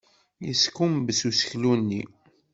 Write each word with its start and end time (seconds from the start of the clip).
Yeskumbes 0.47 1.19
useklu-nni. 1.29 2.01